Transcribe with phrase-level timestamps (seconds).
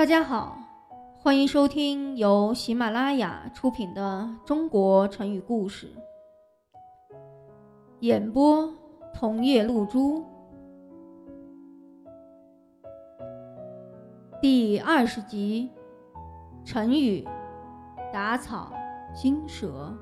[0.00, 0.56] 大家好，
[1.18, 5.88] 欢迎收听由喜马拉雅出品的《中国成语故事》，
[7.98, 8.72] 演播
[9.12, 10.24] 桐叶露珠，
[14.40, 15.68] 第二十集，
[16.64, 17.28] 成语
[18.10, 18.72] 打草
[19.14, 19.94] 惊蛇。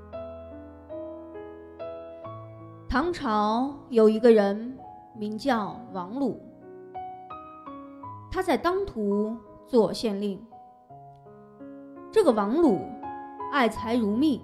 [2.89, 4.79] 唐朝有一个人
[5.17, 6.41] 名叫王鲁，
[8.31, 9.37] 他在当涂。
[9.69, 10.43] 做县令，
[12.11, 12.81] 这个王鲁
[13.53, 14.41] 爱财如命，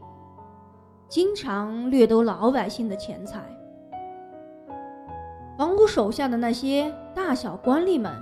[1.08, 3.42] 经常掠夺老百姓的钱财。
[5.58, 8.12] 王鲁手下的那些大小官吏们，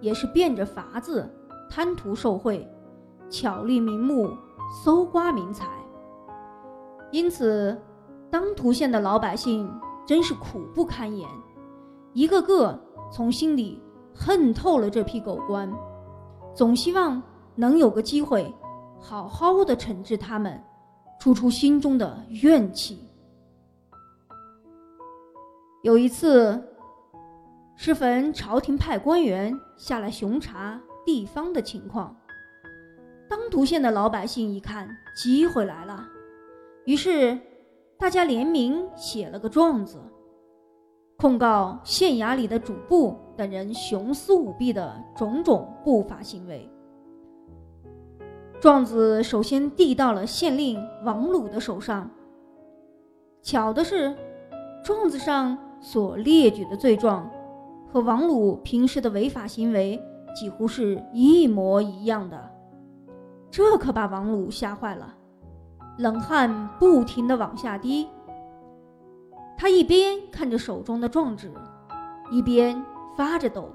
[0.00, 1.28] 也是变着法子
[1.68, 2.64] 贪图受贿，
[3.28, 4.30] 巧立名目
[4.84, 5.66] 搜刮民财。
[7.10, 7.76] 因此，
[8.30, 9.68] 当涂县的老百姓
[10.06, 11.28] 真是苦不堪言，
[12.12, 12.78] 一个个
[13.10, 13.82] 从心里
[14.14, 15.68] 恨透了这批狗官。
[16.60, 17.22] 总希望
[17.54, 18.54] 能有个机会，
[18.98, 20.62] 好好的惩治他们，
[21.18, 23.08] 出出心中的怨气。
[25.82, 26.62] 有一次，
[27.76, 32.14] 适逢朝廷派官员下来巡查地方的情况，
[33.26, 36.06] 当涂县的老百姓一看机会来了，
[36.84, 37.40] 于是
[37.98, 39.98] 大家联名写了个状子。
[41.16, 46.68] 控告县衙里的主簿等人徇私舞弊的种种不法行为。
[48.60, 52.10] 状子首先递到了县令王鲁的手上。
[53.40, 54.14] 巧的是，
[54.84, 57.30] 状子上所列举的罪状，
[57.90, 59.98] 和王鲁平时的违法行为
[60.34, 62.50] 几乎是一模一样的。
[63.50, 65.14] 这可把王鲁吓坏了，
[65.96, 68.06] 冷汗不停地往下滴。
[69.56, 71.50] 他一边看着手中的状纸，
[72.30, 72.84] 一边
[73.20, 73.70] 发着抖，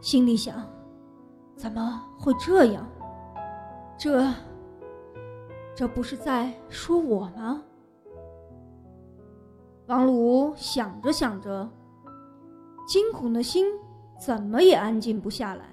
[0.00, 0.66] 心里想：
[1.54, 2.88] 怎么会这样？
[3.98, 4.26] 这，
[5.76, 7.62] 这不是在说我吗？
[9.86, 11.68] 王鲁想着想着，
[12.86, 13.66] 惊恐的心
[14.18, 15.66] 怎么也安静不下来。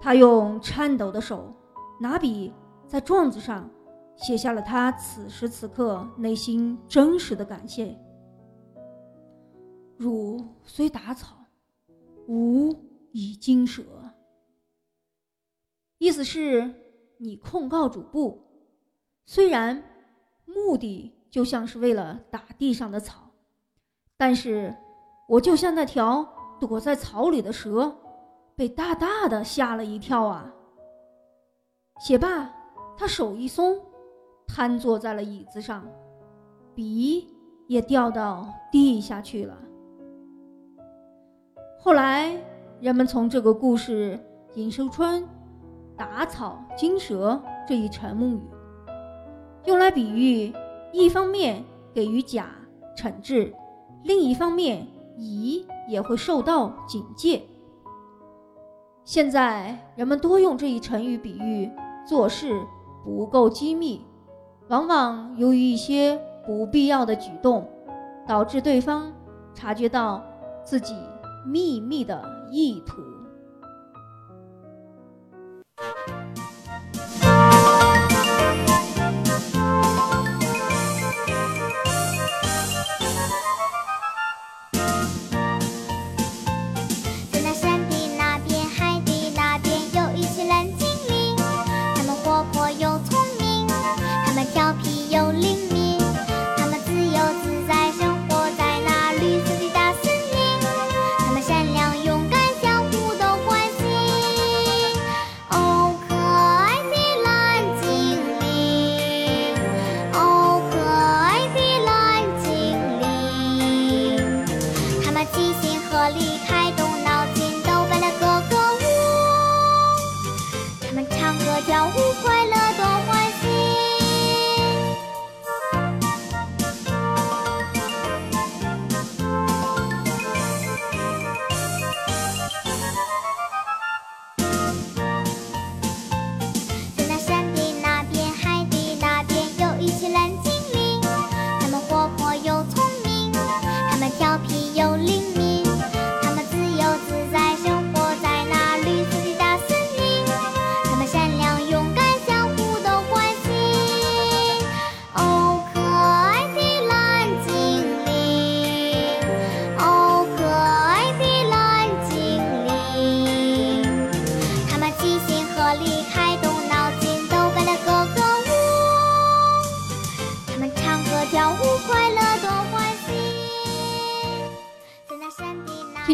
[0.00, 1.54] 他用颤抖的手
[2.00, 2.52] 拿笔
[2.88, 3.70] 在状子上。
[4.16, 7.96] 写下了他此时此刻内心真实的感谢。
[10.04, 11.34] 汝虽打草，
[12.28, 12.76] 吾
[13.10, 13.82] 以惊蛇。
[15.96, 16.74] 意思是，
[17.16, 18.38] 你控告主簿，
[19.24, 19.82] 虽然
[20.44, 23.30] 目的就像是为了打地上的草，
[24.18, 24.76] 但是
[25.26, 26.22] 我就像那条
[26.60, 27.96] 躲在草里的蛇，
[28.54, 30.52] 被大大的吓了一跳啊！
[32.00, 32.54] 写罢，
[32.94, 33.80] 他手一松。
[34.46, 35.90] 瘫坐在了椅子上，
[36.74, 37.34] 笔
[37.66, 39.58] 也掉到地下去了。
[41.84, 42.34] 后来，
[42.80, 44.18] 人们从这个故事
[44.54, 45.02] 引申出
[45.94, 48.40] “打草惊蛇”这一成语，
[49.66, 50.50] 用来比喻
[50.92, 51.62] 一方面
[51.92, 52.46] 给予甲
[52.96, 53.52] 惩治，
[54.02, 54.86] 另一方面
[55.18, 57.42] 乙也会受到警戒。
[59.04, 61.70] 现在，人们多用这一成语比喻
[62.08, 62.62] 做事
[63.04, 64.02] 不够机密。
[64.68, 67.68] 往往由于一些不必要的举动，
[68.26, 69.12] 导致对方
[69.52, 70.24] 察觉到
[70.64, 70.96] 自己
[71.44, 73.13] 秘密的意图。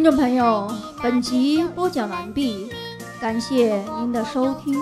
[0.00, 0.66] 听众朋友，
[1.02, 2.70] 本集播讲完毕，
[3.20, 4.74] 感谢您的收听。